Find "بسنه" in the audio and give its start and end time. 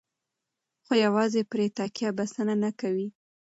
2.17-2.55